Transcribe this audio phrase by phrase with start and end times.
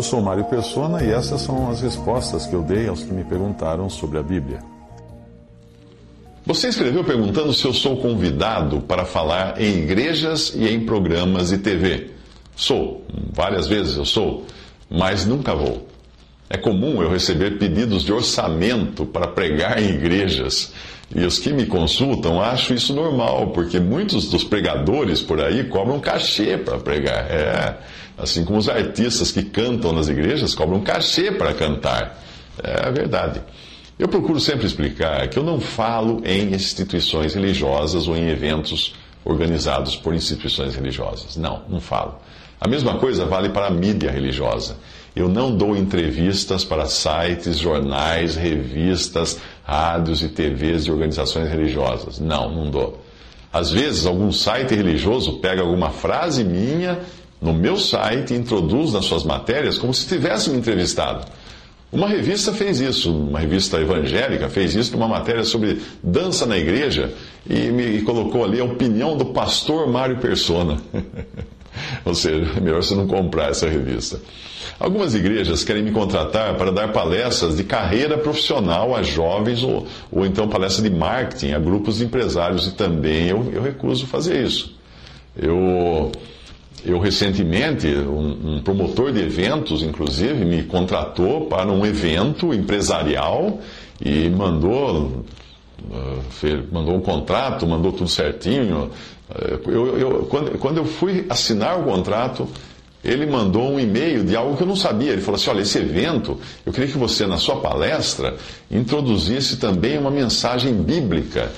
[0.00, 3.22] Eu sou Mário Persona e essas são as respostas que eu dei aos que me
[3.22, 4.60] perguntaram sobre a Bíblia.
[6.46, 11.58] Você escreveu perguntando se eu sou convidado para falar em igrejas e em programas de
[11.58, 12.12] TV.
[12.56, 14.46] Sou, várias vezes eu sou,
[14.88, 15.86] mas nunca vou.
[16.48, 20.72] É comum eu receber pedidos de orçamento para pregar em igrejas.
[21.14, 25.98] E os que me consultam acham isso normal, porque muitos dos pregadores por aí cobram
[25.98, 27.28] cachê para pregar.
[27.30, 27.78] É,
[28.16, 32.22] assim como os artistas que cantam nas igrejas cobram cachê para cantar.
[32.62, 33.40] É verdade.
[33.98, 39.96] Eu procuro sempre explicar que eu não falo em instituições religiosas ou em eventos organizados
[39.96, 41.36] por instituições religiosas.
[41.36, 42.18] Não, não falo.
[42.60, 44.76] A mesma coisa vale para a mídia religiosa.
[45.14, 49.38] Eu não dou entrevistas para sites, jornais, revistas,
[49.70, 52.18] rádios e TVs de organizações religiosas.
[52.18, 53.00] Não, não dou.
[53.52, 56.98] Às vezes, algum site religioso pega alguma frase minha
[57.40, 61.24] no meu site e introduz nas suas matérias como se tivesse me entrevistado.
[61.92, 67.12] Uma revista fez isso, uma revista evangélica fez isso numa matéria sobre dança na igreja
[67.48, 70.78] e me colocou ali a opinião do pastor Mário Persona.
[72.04, 74.20] Ou seja, é melhor você não comprar essa revista.
[74.78, 80.24] Algumas igrejas querem me contratar para dar palestras de carreira profissional a jovens ou, ou
[80.24, 84.74] então palestras de marketing a grupos de empresários e também eu, eu recuso fazer isso.
[85.36, 86.10] Eu,
[86.84, 93.60] eu recentemente, um, um promotor de eventos, inclusive, me contratou para um evento empresarial
[94.00, 95.24] e mandou
[95.90, 98.90] uh, mandou um contrato, mandou tudo certinho,
[99.66, 102.48] eu, eu, quando, quando eu fui assinar o contrato,
[103.02, 105.12] ele mandou um e-mail de algo que eu não sabia.
[105.12, 108.36] Ele falou assim: olha, esse evento, eu queria que você, na sua palestra,
[108.70, 111.50] introduzisse também uma mensagem bíblica,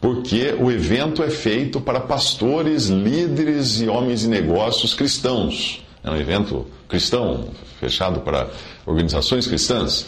[0.00, 5.84] porque o evento é feito para pastores, líderes e homens de negócios cristãos.
[6.02, 8.48] É um evento cristão, fechado para
[8.86, 10.06] organizações cristãs.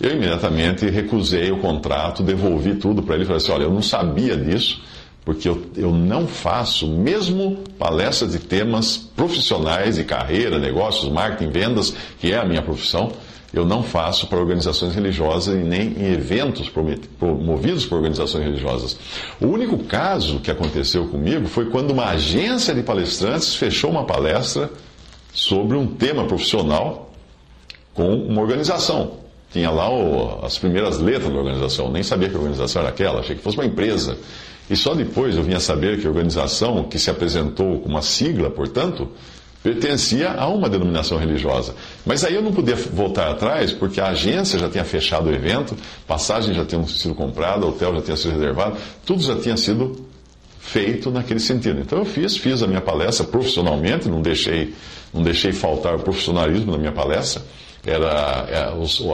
[0.00, 3.82] Eu imediatamente recusei o contrato, devolvi tudo para ele e falei assim: olha, eu não
[3.82, 4.80] sabia disso
[5.24, 11.94] porque eu, eu não faço, mesmo palestras de temas profissionais de carreira, negócios, marketing, vendas,
[12.20, 13.12] que é a minha profissão,
[13.54, 16.68] eu não faço para organizações religiosas e nem em eventos
[17.18, 18.98] promovidos por organizações religiosas.
[19.40, 24.70] O único caso que aconteceu comigo foi quando uma agência de palestrantes fechou uma palestra
[25.32, 27.12] sobre um tema profissional
[27.94, 29.18] com uma organização.
[29.52, 33.36] Tinha lá o, as primeiras letras da organização, nem sabia que organização era aquela, achei
[33.36, 34.18] que fosse uma empresa.
[34.68, 38.02] E só depois eu vim a saber que a organização, que se apresentou com uma
[38.02, 39.08] sigla, portanto,
[39.62, 41.74] pertencia a uma denominação religiosa.
[42.04, 45.74] Mas aí eu não podia voltar atrás, porque a agência já tinha fechado o evento,
[46.06, 48.76] passagem já tinha sido comprada, hotel já tinha sido reservado,
[49.06, 50.06] tudo já tinha sido
[50.58, 51.80] feito naquele sentido.
[51.80, 54.74] Então eu fiz, fiz a minha palestra profissionalmente, não deixei,
[55.12, 57.42] não deixei faltar o profissionalismo na minha palestra.
[57.86, 58.56] Era, é,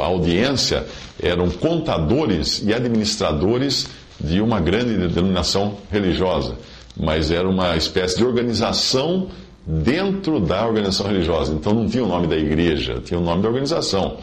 [0.00, 0.86] a audiência
[1.20, 3.88] eram contadores e administradores
[4.20, 6.56] de uma grande denominação religiosa,
[6.96, 9.28] mas era uma espécie de organização
[9.66, 11.52] dentro da organização religiosa.
[11.52, 14.18] Então não tinha o nome da igreja, tinha o nome da organização,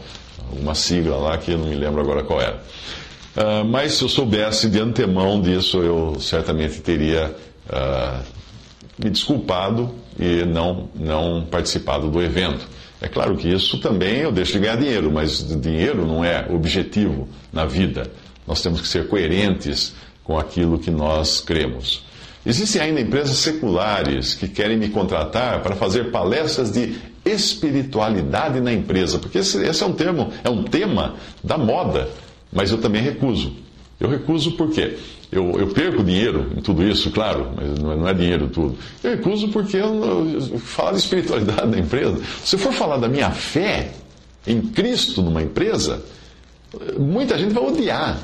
[0.52, 2.62] uma sigla lá que eu não me lembro agora qual era.
[3.36, 7.34] Uh, mas se eu soubesse de antemão disso, eu certamente teria
[7.68, 8.22] uh,
[8.98, 12.66] me desculpado e não, não participado do evento.
[13.00, 17.28] É claro que isso também eu deixo de ganhar dinheiro, mas dinheiro não é objetivo
[17.52, 18.10] na vida.
[18.48, 19.94] Nós temos que ser coerentes
[20.24, 22.02] com aquilo que nós cremos.
[22.44, 29.18] Existem ainda empresas seculares que querem me contratar para fazer palestras de espiritualidade na empresa,
[29.18, 32.08] porque esse, esse é um termo, é um tema da moda,
[32.50, 33.54] mas eu também recuso.
[34.00, 34.96] Eu recuso por quê?
[35.30, 38.78] Eu, eu perco dinheiro em tudo isso, claro, mas não é, é dinheiro tudo.
[39.04, 42.18] Eu recuso porque eu, eu falar de espiritualidade na empresa.
[42.44, 43.92] Se for falar da minha fé
[44.46, 46.02] em Cristo numa empresa,
[46.98, 48.18] muita gente vai odiar.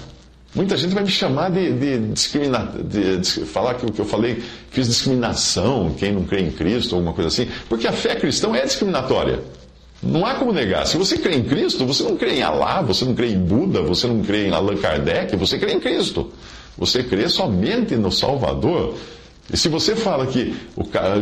[0.55, 4.05] Muita gente vai me chamar de, de discriminar, de, de, falar que o que eu
[4.05, 4.41] falei,
[4.71, 8.65] fiz discriminação, quem não crê em Cristo, alguma coisa assim, porque a fé cristã é
[8.65, 9.41] discriminatória.
[10.01, 10.87] Não há como negar.
[10.87, 13.81] Se você crê em Cristo, você não crê em Alá, você não crê em Buda,
[13.83, 16.31] você não crê em Allan Kardec, você crê em Cristo.
[16.77, 18.95] Você crê somente no Salvador
[19.53, 20.55] E se você fala que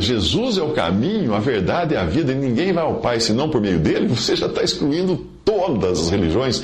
[0.00, 3.48] Jesus é o caminho, a verdade é a vida e ninguém vai ao Pai senão
[3.48, 6.62] por meio dele, você já está excluindo todas as religiões,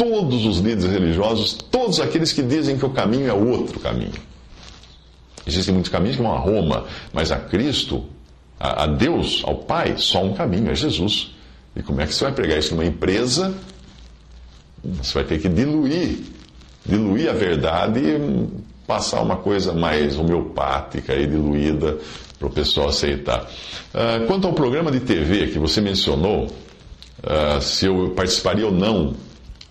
[0.00, 4.14] todos os líderes religiosos, todos aqueles que dizem que o caminho é outro caminho.
[5.46, 8.06] Existem muitos caminhos que vão a Roma, mas a Cristo,
[8.58, 11.34] a, a Deus, ao Pai, só um caminho, é Jesus.
[11.76, 13.54] E como é que você vai pregar isso numa empresa?
[14.82, 16.20] Você vai ter que diluir,
[16.86, 18.48] diluir a verdade e
[18.86, 21.98] passar uma coisa mais homeopática e diluída
[22.38, 23.42] para o pessoal aceitar.
[23.92, 29.14] Uh, quanto ao programa de TV que você mencionou, uh, se eu participaria ou não,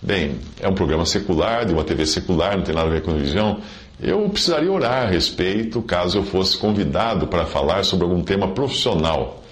[0.01, 3.12] bem, é um programa secular, de uma TV secular, não tem nada a ver com
[3.12, 3.60] religião.
[4.01, 9.44] Eu precisaria orar a respeito caso eu fosse convidado para falar sobre algum tema profissional.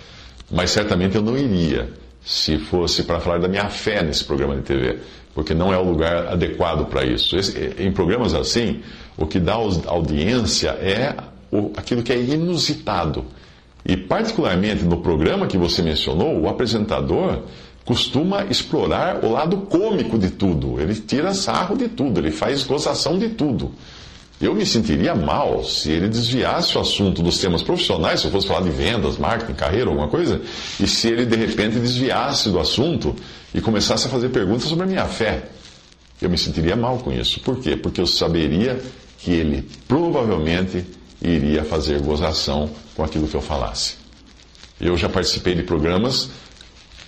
[0.49, 1.89] Mas certamente eu não iria
[2.23, 4.99] se fosse para falar da minha fé nesse programa de TV,
[5.33, 7.37] porque não é o lugar adequado para isso.
[7.37, 8.81] Esse, em programas assim,
[9.17, 11.15] o que dá audiência é
[11.75, 13.25] aquilo que é inusitado.
[13.85, 17.43] E, particularmente no programa que você mencionou, o apresentador
[17.87, 20.77] costuma explorar o lado cômico de tudo.
[20.77, 23.71] Ele tira sarro de tudo, ele faz gozação de tudo.
[24.41, 28.45] Eu me sentiria mal se ele desviasse o assunto dos temas profissionais, se eu fosse
[28.45, 30.41] falar de vendas, marketing, carreira, alguma coisa,
[30.77, 33.15] e se ele de repente desviasse do assunto
[33.55, 35.47] e começasse a fazer perguntas sobre a minha fé.
[36.21, 37.39] Eu me sentiria mal com isso.
[37.39, 37.77] Por quê?
[37.77, 38.81] Porque eu saberia
[39.17, 40.85] que ele provavelmente
[41.21, 43.95] iria fazer gozação com aquilo que eu falasse.
[44.79, 46.29] Eu já participei de programas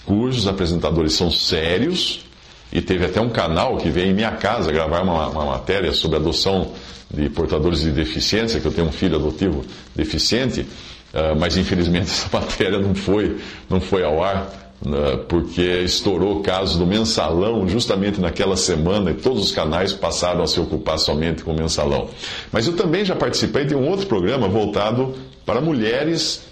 [0.09, 2.25] cujos apresentadores são sérios,
[2.73, 6.17] e teve até um canal que veio em minha casa gravar uma, uma matéria sobre
[6.17, 6.71] adoção
[7.13, 9.63] de portadores de deficiência, que eu tenho um filho adotivo
[9.95, 13.37] deficiente, uh, mas infelizmente essa matéria não foi,
[13.69, 14.51] não foi ao ar,
[14.81, 20.41] uh, porque estourou o caso do mensalão justamente naquela semana e todos os canais passaram
[20.41, 22.09] a se ocupar somente com o mensalão.
[22.51, 25.13] Mas eu também já participei de um outro programa voltado
[25.45, 26.48] para mulheres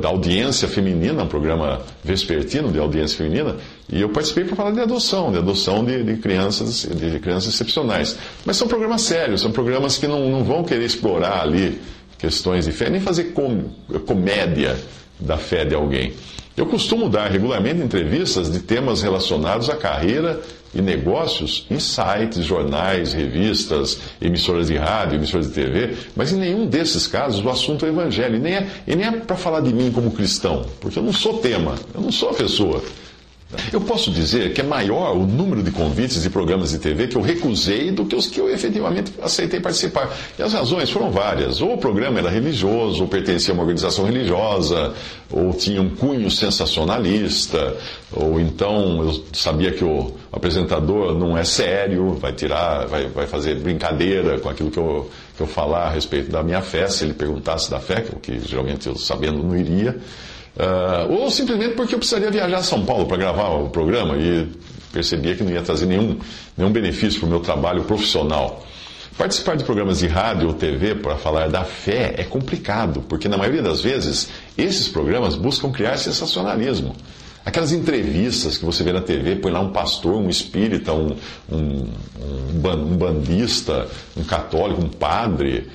[0.00, 3.56] da audiência feminina, um programa vespertino de audiência feminina,
[3.90, 8.16] e eu participei para falar de adoção, de adoção de, de, crianças, de crianças excepcionais.
[8.44, 11.80] Mas são programas sérios, são programas que não, não vão querer explorar ali
[12.18, 13.64] questões de fé, nem fazer com,
[14.06, 14.76] comédia
[15.18, 16.12] da fé de alguém.
[16.56, 20.40] Eu costumo dar regularmente entrevistas de temas relacionados à carreira
[20.76, 26.66] e negócios em sites, jornais, revistas, emissoras de rádio, emissoras de TV, mas em nenhum
[26.66, 28.36] desses casos o assunto é evangelho.
[28.36, 31.12] E nem é, e nem é para falar de mim como cristão, porque eu não
[31.12, 32.82] sou tema, eu não sou a pessoa.
[33.72, 37.16] Eu posso dizer que é maior o número de convites de programas de TV que
[37.16, 40.12] eu recusei do que os que eu efetivamente aceitei participar.
[40.36, 41.60] E as razões foram várias.
[41.60, 44.94] Ou o programa era religioso, ou pertencia a uma organização religiosa,
[45.30, 47.76] ou tinha um cunho sensacionalista,
[48.12, 53.54] ou então eu sabia que o apresentador não é sério, vai tirar, vai, vai fazer
[53.60, 57.14] brincadeira com aquilo que eu, que eu falar a respeito da minha fé, se ele
[57.14, 59.96] perguntasse da fé, o que geralmente eu sabendo não iria.
[60.56, 64.48] Uh, ou simplesmente porque eu precisaria viajar a São Paulo para gravar o programa e
[64.90, 66.18] percebia que não ia trazer nenhum,
[66.56, 68.64] nenhum benefício para o meu trabalho profissional.
[69.18, 73.36] Participar de programas de rádio ou TV para falar da fé é complicado, porque na
[73.36, 76.96] maioria das vezes esses programas buscam criar sensacionalismo.
[77.46, 81.16] Aquelas entrevistas que você vê na TV, põe lá um pastor, um espírita, um,
[81.48, 81.86] um,
[82.18, 85.68] um bandista, um católico, um padre.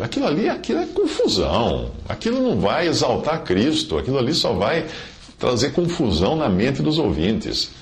[0.00, 1.90] Aquilo ali aquilo é confusão.
[2.08, 3.98] Aquilo não vai exaltar Cristo.
[3.98, 4.86] Aquilo ali só vai
[5.40, 7.72] trazer confusão na mente dos ouvintes.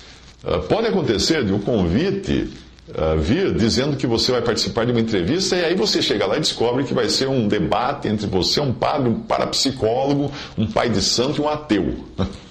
[0.42, 2.48] Ah, pode acontecer de um convite
[2.88, 6.38] uh, vir dizendo que você vai participar de uma entrevista e aí você chega lá
[6.38, 10.88] e descobre que vai ser um debate entre você, um padre, um parapsicólogo, um pai
[10.88, 11.96] de santo e um ateu.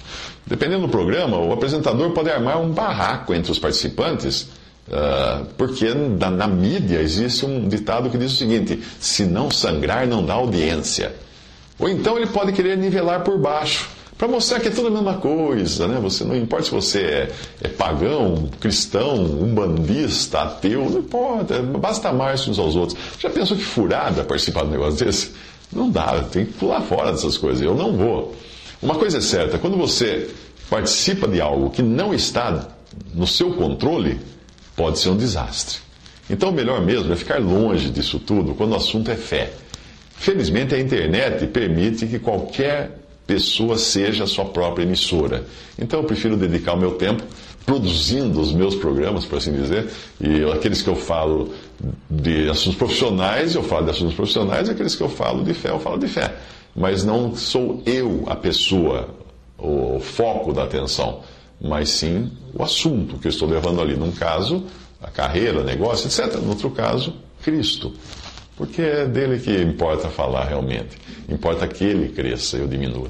[0.48, 4.44] Dependendo do programa, o apresentador pode armar um barraco entre os participantes,
[4.88, 10.06] uh, porque na, na, mídia existe um ditado que diz o seguinte: se não sangrar,
[10.06, 11.16] não dá audiência.
[11.80, 15.16] Ou então ele pode querer nivelar por baixo, para mostrar que é tudo a mesma
[15.16, 16.00] coisa, né?
[16.00, 17.32] Você não importa se você é,
[17.64, 22.98] é pagão, cristão, umbandista, ateu, não importa, basta amar uns aos outros.
[23.20, 25.32] Já pensou que furada participar de um negócio desse?
[25.74, 27.62] Não dá, tem que pular fora dessas coisas.
[27.62, 28.34] Eu não vou.
[28.86, 30.30] Uma coisa é certa, quando você
[30.70, 32.68] participa de algo que não está
[33.16, 34.20] no seu controle,
[34.76, 35.80] pode ser um desastre.
[36.30, 39.54] Então, o melhor mesmo é ficar longe disso tudo quando o assunto é fé.
[40.12, 45.46] Felizmente, a internet permite que qualquer pessoa seja a sua própria emissora.
[45.80, 47.24] Então, eu prefiro dedicar o meu tempo
[47.66, 49.90] produzindo os meus programas, por assim dizer,
[50.22, 51.50] e aqueles que eu falo
[52.08, 55.72] de assuntos profissionais, eu falo de assuntos profissionais, e aqueles que eu falo de fé,
[55.72, 56.36] eu falo de fé
[56.76, 59.10] mas não sou eu a pessoa,
[59.58, 61.22] o foco da atenção,
[61.62, 63.96] mas sim o assunto que eu estou levando ali.
[63.96, 64.64] Num caso,
[65.02, 66.40] a carreira, negócio, etc.
[66.42, 67.94] No outro caso, Cristo.
[68.58, 70.98] Porque é dele que importa falar realmente.
[71.30, 73.10] Importa que ele cresça e eu diminua.